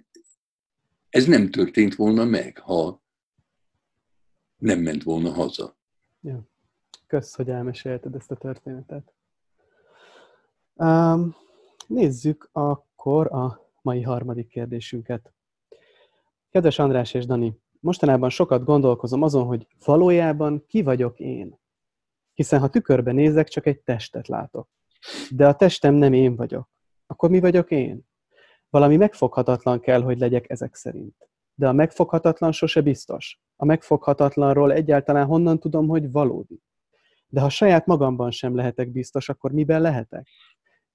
ez 1.09 1.25
nem 1.25 1.49
történt 1.49 1.95
volna 1.95 2.25
meg, 2.25 2.57
ha 2.57 3.03
nem 4.57 4.79
ment 4.79 5.03
volna 5.03 5.31
haza. 5.31 5.79
Ja. 6.21 6.41
Kösz, 7.07 7.35
hogy 7.35 7.49
elmesélted 7.49 8.15
ezt 8.15 8.31
a 8.31 8.35
történetet. 8.35 9.13
Um, 10.75 11.35
nézzük 11.87 12.49
akkor 12.51 13.33
a 13.33 13.69
mai 13.81 14.01
harmadik 14.01 14.47
kérdésünket. 14.47 15.33
Kedves 16.49 16.79
András 16.79 17.13
és 17.13 17.25
Dani, 17.25 17.59
mostanában 17.79 18.29
sokat 18.29 18.63
gondolkozom 18.63 19.21
azon, 19.21 19.45
hogy 19.45 19.67
valójában 19.85 20.65
ki 20.67 20.81
vagyok 20.81 21.19
én. 21.19 21.59
Hiszen 22.33 22.59
ha 22.59 22.69
tükörbe 22.69 23.11
nézek, 23.11 23.47
csak 23.47 23.65
egy 23.65 23.79
testet 23.79 24.27
látok. 24.27 24.69
De 25.29 25.47
a 25.47 25.55
testem 25.55 25.93
nem 25.93 26.13
én 26.13 26.35
vagyok. 26.35 26.69
Akkor 27.05 27.29
mi 27.29 27.39
vagyok 27.39 27.71
én? 27.71 28.07
Valami 28.69 28.97
megfoghatatlan 28.97 29.79
kell, 29.79 30.01
hogy 30.01 30.19
legyek 30.19 30.49
ezek 30.49 30.75
szerint. 30.75 31.30
De 31.61 31.67
a 31.67 31.71
megfoghatatlan 31.71 32.51
sose 32.51 32.81
biztos. 32.81 33.39
A 33.55 33.65
megfoghatatlanról 33.65 34.73
egyáltalán 34.73 35.25
honnan 35.25 35.59
tudom, 35.59 35.87
hogy 35.87 36.11
valódi. 36.11 36.61
De 37.27 37.41
ha 37.41 37.49
saját 37.49 37.85
magamban 37.85 38.31
sem 38.31 38.55
lehetek 38.55 38.91
biztos, 38.91 39.29
akkor 39.29 39.51
miben 39.51 39.81
lehetek? 39.81 40.27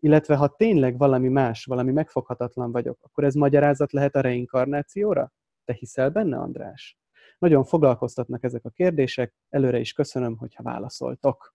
Illetve 0.01 0.37
ha 0.37 0.49
tényleg 0.49 0.99
valami 0.99 1.29
más, 1.29 1.65
valami 1.65 1.93
megfoghatatlan 1.93 2.73
vagyok, 2.73 2.99
akkor 3.03 3.25
ez 3.25 3.35
magyarázat 3.35 3.93
lehet 3.93 4.17
a 4.17 4.21
reinkarnációra? 4.21 5.33
Te 5.65 5.73
hiszel 5.73 6.11
benne, 6.11 6.39
András? 6.39 6.99
Nagyon 7.39 7.65
foglalkoztatnak 7.65 8.45
ezek 8.45 8.65
a 8.65 8.71
kérdések, 8.71 9.35
előre 9.49 9.79
is 9.79 9.93
köszönöm, 9.93 10.37
hogyha 10.37 10.63
válaszoltok. 10.63 11.55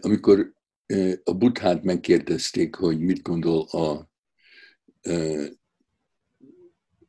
Amikor 0.00 0.60
a 1.24 1.34
Buddhát 1.34 1.82
megkérdezték, 1.82 2.74
hogy 2.74 3.00
mit 3.00 3.22
gondol 3.22 3.62
a 3.62 4.10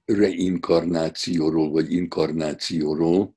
reinkarnációról, 0.06 1.72
vagy 1.72 1.92
inkarnációról, 1.92 3.36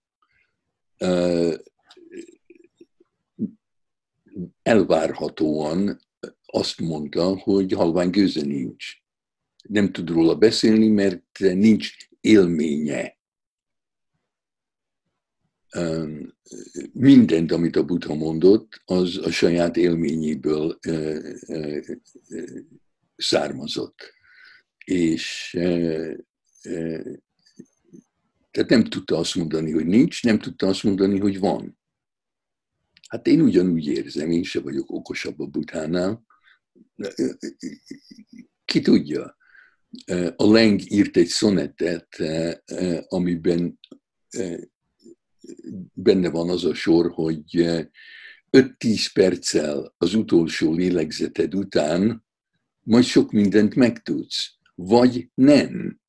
elvárhatóan 4.62 6.00
azt 6.46 6.80
mondta, 6.80 7.38
hogy 7.38 7.72
halvány 7.72 8.10
gőze 8.10 8.44
nincs. 8.44 8.84
Nem 9.68 9.92
tud 9.92 10.08
róla 10.08 10.34
beszélni, 10.34 10.88
mert 10.88 11.38
nincs 11.38 11.96
élménye. 12.20 13.15
Mindent, 16.92 17.52
amit 17.52 17.76
a 17.76 17.84
Buddha 17.84 18.14
mondott, 18.14 18.82
az 18.84 19.18
a 19.22 19.30
saját 19.30 19.76
élményéből 19.76 20.78
származott. 23.16 24.14
És 24.84 25.50
tehát 28.50 28.70
nem 28.70 28.84
tudta 28.84 29.16
azt 29.16 29.34
mondani, 29.34 29.72
hogy 29.72 29.86
nincs, 29.86 30.22
nem 30.22 30.38
tudta 30.38 30.66
azt 30.66 30.82
mondani, 30.82 31.18
hogy 31.18 31.38
van. 31.38 31.78
Hát 33.08 33.26
én 33.26 33.40
ugyanúgy 33.40 33.86
érzem, 33.86 34.30
én 34.30 34.42
se 34.42 34.60
vagyok 34.60 34.90
okosabb 34.90 35.40
a 35.40 35.46
butánál. 35.46 36.26
Ki 38.64 38.80
tudja? 38.80 39.36
A 40.36 40.52
Leng 40.52 40.90
írt 40.90 41.16
egy 41.16 41.26
szonettet, 41.26 42.16
amiben 43.08 43.78
benne 45.92 46.30
van 46.30 46.50
az 46.50 46.64
a 46.64 46.74
sor, 46.74 47.10
hogy 47.10 47.66
5-10 48.50 49.06
perccel 49.12 49.94
az 49.98 50.14
utolsó 50.14 50.72
lélegzeted 50.72 51.54
után 51.54 52.24
majd 52.82 53.04
sok 53.04 53.32
mindent 53.32 53.74
megtudsz, 53.74 54.54
vagy 54.74 55.30
nem. 55.34 56.00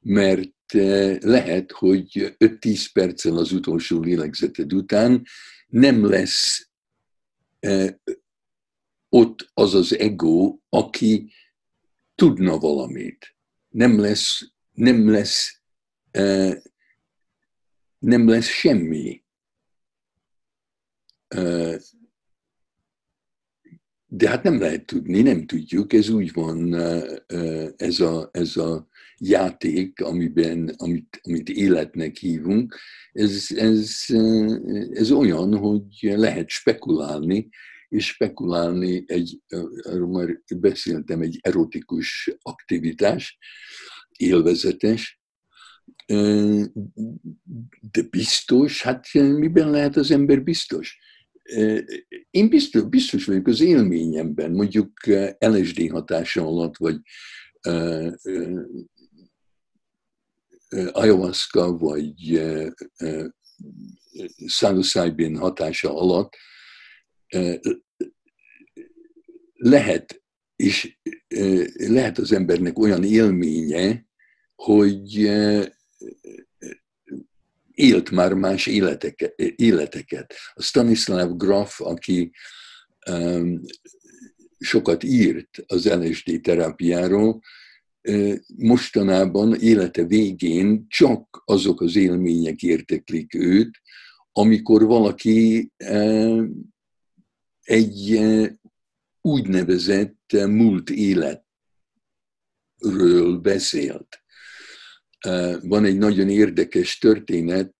Mert 0.00 0.72
lehet, 1.20 1.72
hogy 1.72 2.36
5-10 2.38 2.86
perccel 2.92 3.36
az 3.36 3.52
utolsó 3.52 4.00
lélegzeted 4.00 4.72
után 4.72 5.22
nem 5.66 6.04
lesz 6.06 6.70
ott 9.08 9.50
az 9.54 9.74
az 9.74 9.98
ego, 9.98 10.58
aki 10.68 11.32
tudna 12.14 12.58
valamit. 12.58 13.36
Nem 13.68 13.98
lesz, 13.98 14.52
nem 14.72 15.10
lesz, 15.10 15.62
nem 18.02 18.28
lesz 18.28 18.48
semmi. 18.48 19.24
De 24.06 24.28
hát 24.28 24.42
nem 24.42 24.58
lehet 24.58 24.86
tudni, 24.86 25.22
nem 25.22 25.46
tudjuk, 25.46 25.92
ez 25.92 26.08
úgy 26.08 26.32
van, 26.32 26.74
ez 27.76 28.00
a, 28.00 28.28
ez 28.32 28.56
a 28.56 28.88
játék, 29.16 30.00
amiben, 30.00 30.74
amit, 30.76 31.20
amit 31.22 31.48
életnek 31.48 32.16
hívunk, 32.16 32.78
ez, 33.12 33.46
ez, 33.54 34.04
ez 34.92 35.10
olyan, 35.10 35.56
hogy 35.56 35.84
lehet 36.00 36.48
spekulálni, 36.48 37.48
és 37.88 38.06
spekulálni 38.06 39.04
egy, 39.06 39.42
arról 39.82 40.08
már 40.08 40.42
beszéltem, 40.56 41.20
egy 41.20 41.38
erotikus 41.42 42.36
aktivitás, 42.42 43.38
élvezetes, 44.16 45.21
de 47.90 48.02
biztos, 48.10 48.82
hát 48.82 49.12
miben 49.12 49.70
lehet 49.70 49.96
az 49.96 50.10
ember 50.10 50.42
biztos? 50.42 50.98
Én 52.30 52.48
biztos, 52.48 52.82
biztos 52.82 53.24
vagyok 53.24 53.46
az 53.46 53.60
élményemben, 53.60 54.50
mondjuk 54.50 54.92
LSD 55.38 55.90
hatása 55.90 56.46
alatt, 56.46 56.76
vagy 56.76 57.00
ayahuasca 60.92 61.76
vagy 61.76 62.42
psilocybin 64.46 65.36
hatása 65.36 65.96
alatt 65.96 66.36
lehet, 69.54 70.22
és 70.56 70.98
lehet 71.76 72.18
az 72.18 72.32
embernek 72.32 72.78
olyan 72.78 73.04
élménye, 73.04 74.06
hogy 74.54 75.30
élt 77.70 78.10
már 78.10 78.32
más 78.32 78.66
életeket. 78.66 79.40
életeket. 79.56 80.34
A 80.52 80.62
Stanislav 80.62 81.36
Graf, 81.36 81.80
aki 81.80 82.30
sokat 84.58 85.02
írt 85.02 85.64
az 85.66 85.88
LSD 85.88 86.40
terápiáról, 86.40 87.40
mostanában 88.56 89.54
élete 89.54 90.04
végén 90.04 90.86
csak 90.88 91.42
azok 91.44 91.80
az 91.80 91.96
élmények 91.96 92.62
érteklik 92.62 93.34
őt, 93.34 93.80
amikor 94.32 94.82
valaki 94.84 95.72
egy 97.62 98.20
úgynevezett 99.20 100.32
múlt 100.32 100.90
életről 100.90 101.38
beszélt. 103.38 104.21
Van 105.62 105.84
egy 105.84 105.98
nagyon 105.98 106.28
érdekes 106.28 106.98
történet, 106.98 107.74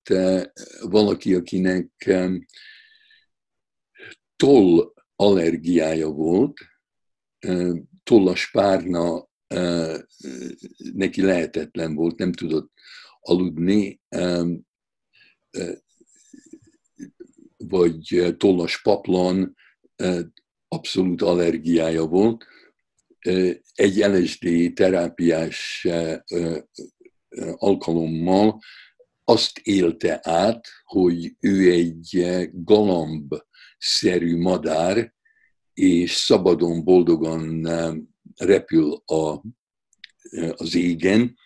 valaki, 0.81 1.35
akinek 1.35 2.11
toll 4.37 4.93
allergiája 5.17 6.09
volt, 6.09 6.59
tollas 8.03 8.51
párna 8.51 9.29
neki 10.93 11.23
lehetetlen 11.23 11.95
volt, 11.95 12.19
nem 12.19 12.33
tudott 12.33 12.73
aludni, 13.21 14.01
vagy 17.57 18.35
tollas 18.37 18.83
paplon, 18.83 19.57
abszolút 20.69 21.23
allergiája 21.23 22.05
volt. 22.05 22.47
Egy 23.75 23.97
LSD 23.97 24.73
terápiás 24.75 25.89
alkalommal 27.57 28.59
azt 29.25 29.59
élte 29.59 30.21
át, 30.23 30.69
hogy 30.85 31.35
ő 31.41 31.73
egy 31.73 32.27
galamb-szerű 32.53 34.37
madár, 34.37 35.15
és 35.75 36.13
szabadon, 36.13 36.85
boldogan 36.85 37.69
repül 38.37 39.03
a, 39.07 39.43
az 40.57 40.75
égen, 40.75 41.37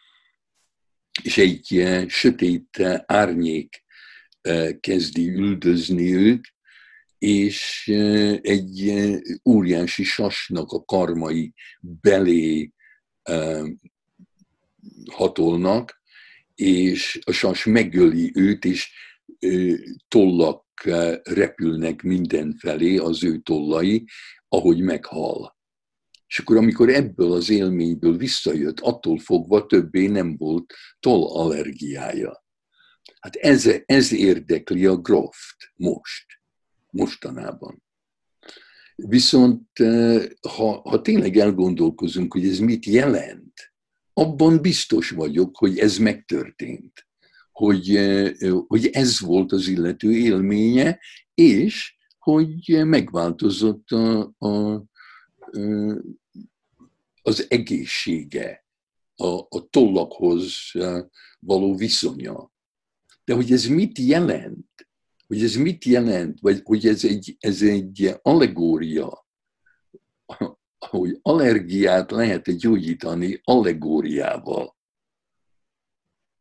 és 1.22 1.38
egy 1.38 1.84
sötét 2.08 2.82
árnyék 3.06 3.84
kezdi 4.80 5.28
üldözni 5.28 6.14
őt, 6.14 6.54
és 7.18 7.88
egy 8.42 8.92
óriási 9.48 10.02
sasnak 10.02 10.72
a 10.72 10.84
karmai 10.84 11.54
belé 11.80 12.72
hatolnak, 15.12 16.00
és 16.54 17.18
a 17.24 17.32
sas 17.32 17.64
megöli 17.64 18.32
őt, 18.34 18.64
és 18.64 18.92
tollak 20.08 20.64
repülnek 21.22 22.02
mindenfelé, 22.02 22.96
az 22.96 23.24
ő 23.24 23.38
tollai, 23.38 24.04
ahogy 24.48 24.80
meghal. 24.80 25.56
És 26.26 26.38
akkor, 26.38 26.56
amikor 26.56 26.88
ebből 26.88 27.32
az 27.32 27.50
élményből 27.50 28.16
visszajött, 28.16 28.80
attól 28.80 29.18
fogva 29.18 29.66
többé 29.66 30.06
nem 30.06 30.36
volt 30.36 30.74
tollallergiája. 31.00 32.44
Hát 33.20 33.36
ez, 33.36 33.70
ez 33.86 34.12
érdekli 34.12 34.86
a 34.86 34.96
Groft 34.96 35.72
most, 35.74 36.26
mostanában. 36.90 37.82
Viszont 38.96 39.68
ha, 40.40 40.80
ha 40.80 41.00
tényleg 41.02 41.36
elgondolkozunk, 41.36 42.32
hogy 42.32 42.46
ez 42.46 42.58
mit 42.58 42.84
jelent, 42.84 43.65
abban 44.18 44.60
biztos 44.60 45.10
vagyok, 45.10 45.56
hogy 45.56 45.78
ez 45.78 45.98
megtörtént. 45.98 47.06
Hogy, 47.52 47.98
hogy 48.66 48.86
ez 48.86 49.20
volt 49.20 49.52
az 49.52 49.68
illető 49.68 50.12
élménye, 50.12 51.00
és 51.34 51.96
hogy 52.18 52.86
megváltozott 52.86 53.90
a, 53.90 54.34
a, 54.38 54.84
az 57.22 57.46
egészsége, 57.48 58.66
a, 59.14 59.26
a 59.26 59.68
tollakhoz 59.70 60.72
való 61.38 61.74
viszonya. 61.76 62.52
De 63.24 63.34
hogy 63.34 63.52
ez 63.52 63.66
mit 63.66 63.98
jelent? 63.98 64.88
Hogy 65.26 65.42
ez 65.42 65.54
mit 65.54 65.84
jelent? 65.84 66.40
Vagy 66.40 66.60
hogy 66.64 66.86
ez 66.86 67.04
egy, 67.04 67.36
ez 67.38 67.62
egy 67.62 68.18
allegória, 68.22 69.26
hogy 70.78 71.18
allergiát 71.22 72.10
lehet 72.10 72.56
gyógyítani 72.56 73.40
allegóriával. 73.44 74.76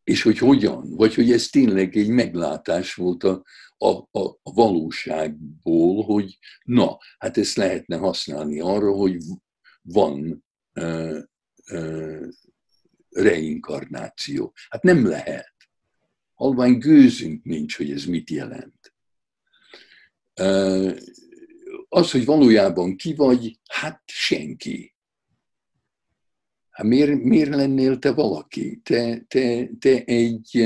És 0.04 0.22
hogy 0.22 0.38
hogyan? 0.38 0.96
Vagy 0.96 1.14
hogy 1.14 1.32
ez 1.32 1.48
tényleg 1.48 1.98
egy 1.98 2.10
meglátás 2.10 2.94
volt 2.94 3.24
a, 3.24 3.44
a, 3.78 4.20
a, 4.20 4.40
valóságból, 4.44 6.04
hogy 6.04 6.38
na, 6.64 6.98
hát 7.18 7.38
ezt 7.38 7.56
lehetne 7.56 7.98
használni 7.98 8.60
arra, 8.60 8.92
hogy 8.92 9.18
van 9.82 10.46
uh, 10.74 11.20
uh, 11.72 12.28
reinkarnáció. 13.10 14.54
Hát 14.70 14.84
nem 14.84 15.08
lehet. 15.08 15.54
Halvány 16.34 16.78
gőzünk 16.78 17.44
nincs, 17.44 17.78
hogy 17.78 17.92
ez 17.92 18.06
mit 18.06 18.30
jelent. 18.30 18.94
Uh, 20.42 20.98
az, 21.96 22.12
hogy 22.12 22.26
valójában 22.26 22.96
ki 22.96 23.14
vagy, 23.14 23.60
hát 23.68 24.02
senki. 24.06 24.96
Hát 26.70 26.86
miért, 26.86 27.24
miért 27.24 27.56
lennél 27.56 28.00
te 28.00 28.12
valaki? 28.12 28.80
Te, 28.84 29.26
te, 29.28 29.70
te 29.80 30.04
egy, 30.04 30.66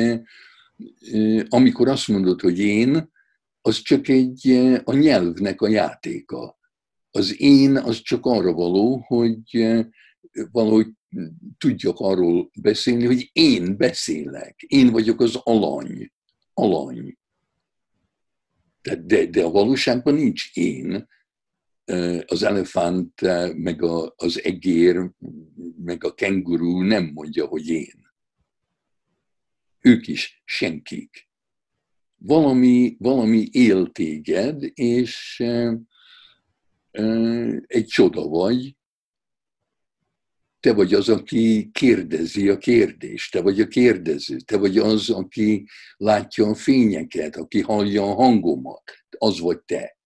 amikor 1.49 1.87
azt 1.87 2.07
mondod, 2.07 2.41
hogy 2.41 2.59
én, 2.59 3.11
az 3.61 3.81
csak 3.81 4.07
egy 4.07 4.49
a 4.83 4.93
nyelvnek 4.93 5.61
a 5.61 5.67
játéka. 5.67 6.59
Az 7.11 7.41
én 7.41 7.77
az 7.77 8.01
csak 8.01 8.25
arra 8.25 8.53
való, 8.53 9.03
hogy 9.07 9.67
valahogy 10.51 10.87
tudjak 11.57 11.99
arról 11.99 12.49
beszélni, 12.61 13.05
hogy 13.05 13.29
én 13.33 13.77
beszélek. 13.77 14.61
Én 14.67 14.91
vagyok 14.91 15.21
az 15.21 15.35
alany. 15.43 16.11
Alany. 16.53 17.17
De, 18.81 18.95
de, 18.95 19.25
de 19.25 19.43
a 19.43 19.51
valóságban 19.51 20.13
nincs 20.13 20.49
én, 20.53 21.07
az 22.25 22.43
elefánt, 22.43 23.21
meg 23.56 23.84
a, 23.84 24.13
az 24.17 24.43
egér, 24.43 25.10
meg 25.84 26.04
a 26.04 26.13
kenguru 26.13 26.82
nem 26.82 27.12
mondja, 27.13 27.45
hogy 27.45 27.67
én. 27.67 28.08
Ők 29.82 30.08
is 30.08 30.41
senkik. 30.45 31.28
Valami, 32.17 32.95
valami 32.99 33.47
él 33.52 33.91
téged, 33.91 34.71
és 34.73 35.43
egy 37.67 37.86
csoda 37.86 38.28
vagy, 38.28 38.75
te 40.60 40.73
vagy 40.73 40.93
az, 40.93 41.10
aki 41.10 41.69
kérdezi 41.71 42.49
a 42.49 42.58
kérdést, 42.58 43.32
te 43.32 43.41
vagy 43.41 43.62
a 43.62 43.67
kérdező, 43.67 44.38
te 44.39 44.58
vagy 44.58 44.78
az, 44.78 45.10
aki 45.10 45.67
látja 45.97 46.47
a 46.47 46.56
fényeket, 46.56 47.36
aki 47.36 47.62
hallja 47.62 48.04
a 48.04 48.13
hangomat, 48.13 48.84
az 49.17 49.39
vagy 49.39 49.60
te 49.60 49.98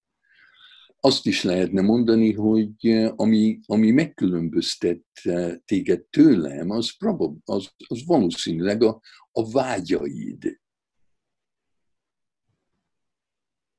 azt 1.06 1.26
is 1.26 1.44
lehetne 1.44 1.82
mondani, 1.82 2.34
hogy 2.34 2.88
eh, 2.88 3.12
ami, 3.16 3.60
ami 3.66 3.92
megkülönböztet 3.92 5.06
eh, 5.24 5.56
téged 5.66 6.04
tőlem, 6.04 6.70
az, 6.70 6.98
probab, 6.98 7.38
az, 7.46 7.70
az 7.88 8.06
valószínűleg 8.06 8.84
a, 8.84 9.02
a 9.32 9.52
vágyaid. 9.52 10.60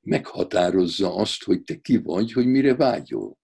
Meghatározza 0.01 1.15
azt, 1.15 1.43
hogy 1.43 1.63
te 1.63 1.81
ki 1.81 1.97
vagy, 1.97 2.33
hogy 2.33 2.47
mire 2.47 2.75
vágyol, 2.75 3.39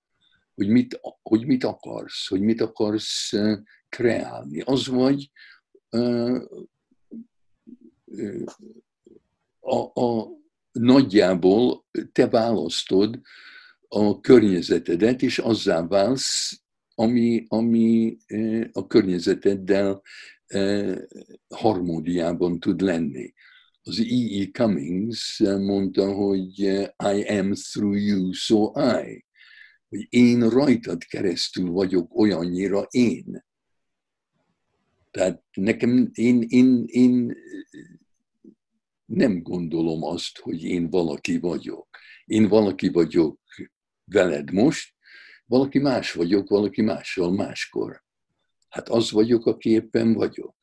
hogy 0.54 0.68
mit, 0.68 1.00
hogy 1.22 1.46
mit 1.46 1.64
akarsz, 1.64 2.28
hogy 2.28 2.40
mit 2.40 2.60
akarsz 2.60 3.32
eh, 3.32 3.58
kreálni. 3.88 4.60
Az 4.60 4.86
vagy 4.86 5.30
a, 9.60 10.00
a, 10.00 10.28
nagyjából 10.72 11.84
te 12.12 12.28
választod, 12.28 13.20
a 13.92 14.20
környezetedet, 14.20 15.22
és 15.22 15.38
azzá 15.38 15.86
válsz, 15.86 16.60
ami, 16.94 17.44
ami 17.48 18.16
a 18.72 18.86
környezeteddel 18.86 20.02
harmóniában 21.48 22.60
tud 22.60 22.80
lenni. 22.80 23.32
Az 23.82 23.98
E.E. 23.98 24.42
E. 24.42 24.46
Cummings 24.52 25.38
mondta, 25.38 26.12
hogy 26.12 26.58
I 26.98 27.24
am 27.38 27.52
through 27.54 28.04
you, 28.04 28.32
so 28.32 28.72
I. 28.76 29.24
Hogy 29.88 30.06
én 30.08 30.48
rajtad 30.48 31.04
keresztül 31.04 31.70
vagyok 31.70 32.18
olyannyira 32.18 32.86
én. 32.90 33.44
Tehát 35.10 35.42
nekem, 35.52 36.10
én, 36.12 36.44
én, 36.48 36.84
én 36.86 37.36
nem 39.04 39.42
gondolom 39.42 40.02
azt, 40.02 40.38
hogy 40.38 40.64
én 40.64 40.90
valaki 40.90 41.38
vagyok. 41.38 41.88
Én 42.24 42.48
valaki 42.48 42.88
vagyok 42.88 43.39
veled 44.12 44.52
most, 44.52 44.94
valaki 45.46 45.78
más 45.78 46.12
vagyok, 46.12 46.48
valaki 46.48 46.82
mással 46.82 47.30
máskor. 47.30 48.02
Hát 48.68 48.88
az 48.88 49.10
vagyok, 49.10 49.46
aki 49.46 49.70
éppen 49.70 50.12
vagyok. 50.14 50.54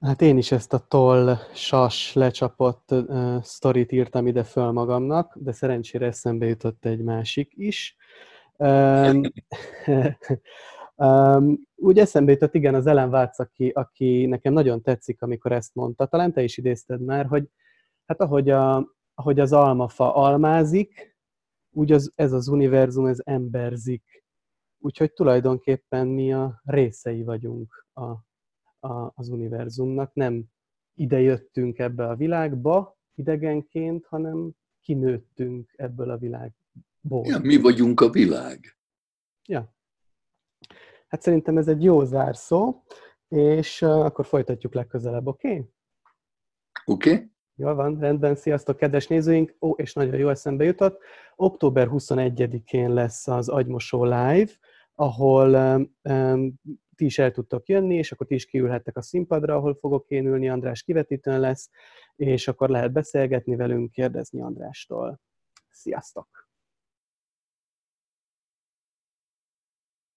Hát 0.00 0.22
én 0.22 0.38
is 0.38 0.52
ezt 0.52 0.72
a 0.72 0.78
toll, 0.88 1.36
sas, 1.54 2.12
lecsapott 2.12 2.90
uh, 2.90 3.42
sztorit 3.42 3.92
írtam 3.92 4.26
ide 4.26 4.44
föl 4.44 4.70
magamnak, 4.70 5.36
de 5.36 5.52
szerencsére 5.52 6.06
eszembe 6.06 6.46
jutott 6.46 6.84
egy 6.84 7.02
másik 7.02 7.52
is. 7.56 7.96
Um, 8.56 9.20
um, 10.96 11.66
úgy 11.88 11.98
eszembe 11.98 12.32
jutott, 12.32 12.54
igen, 12.54 12.74
az 12.74 12.86
Ellen 12.86 13.08
Watts, 13.08 13.38
aki, 13.38 13.68
aki 13.68 14.26
nekem 14.26 14.52
nagyon 14.52 14.82
tetszik, 14.82 15.22
amikor 15.22 15.52
ezt 15.52 15.74
mondta. 15.74 16.06
Talán 16.06 16.32
te 16.32 16.42
is 16.42 16.56
idézted 16.56 17.00
már, 17.00 17.26
hogy 17.26 17.44
hát 18.06 18.20
ahogy 18.20 18.50
a, 18.50 18.96
ahogy 19.18 19.40
az 19.40 19.52
almafa 19.52 20.14
almázik, 20.14 21.16
úgy 21.70 21.92
az, 21.92 22.12
ez 22.14 22.32
az 22.32 22.48
univerzum, 22.48 23.06
ez 23.06 23.18
emberzik. 23.24 24.24
Úgyhogy 24.78 25.12
tulajdonképpen 25.12 26.06
mi 26.06 26.32
a 26.32 26.60
részei 26.64 27.22
vagyunk 27.22 27.86
a, 27.92 28.04
a, 28.88 29.12
az 29.14 29.28
univerzumnak. 29.28 30.14
Nem 30.14 30.44
ide 30.94 31.20
jöttünk 31.20 31.78
ebbe 31.78 32.08
a 32.08 32.16
világba 32.16 32.98
idegenként, 33.14 34.06
hanem 34.06 34.52
kinőttünk 34.80 35.72
ebből 35.76 36.10
a 36.10 36.18
világból. 36.18 37.26
Ja, 37.26 37.38
mi 37.38 37.56
vagyunk 37.56 38.00
a 38.00 38.10
világ. 38.10 38.78
Ja. 39.48 39.74
Hát 41.08 41.22
szerintem 41.22 41.56
ez 41.56 41.68
egy 41.68 41.82
jó 41.82 42.04
zárszó. 42.04 42.82
és 43.28 43.82
akkor 43.82 44.26
folytatjuk 44.26 44.74
legközelebb, 44.74 45.26
oké? 45.26 45.48
Okay? 45.48 45.70
Oké. 46.84 47.12
Okay. 47.12 47.36
Jól 47.60 47.74
van, 47.74 47.98
rendben, 47.98 48.36
sziasztok, 48.36 48.76
kedves 48.76 49.06
nézőink! 49.06 49.56
Ó, 49.60 49.72
és 49.72 49.92
nagyon 49.92 50.16
jó 50.16 50.28
eszembe 50.28 50.64
jutott. 50.64 51.02
Október 51.36 51.88
21-én 51.90 52.92
lesz 52.92 53.28
az 53.28 53.48
Agymosó 53.48 54.04
Live, 54.04 54.50
ahol 54.94 55.54
um, 56.02 56.54
ti 56.96 57.04
is 57.04 57.18
el 57.18 57.30
tudtok 57.30 57.68
jönni, 57.68 57.94
és 57.94 58.12
akkor 58.12 58.26
ti 58.26 58.34
is 58.34 58.46
kiülhettek 58.46 58.96
a 58.96 59.02
színpadra, 59.02 59.54
ahol 59.54 59.74
fogok 59.74 60.08
én 60.08 60.26
ülni, 60.26 60.48
András 60.48 60.82
kivetítőn 60.82 61.40
lesz, 61.40 61.70
és 62.16 62.48
akkor 62.48 62.68
lehet 62.68 62.92
beszélgetni 62.92 63.56
velünk, 63.56 63.90
kérdezni 63.90 64.40
Andrástól. 64.40 65.20
Sziasztok! 65.70 66.47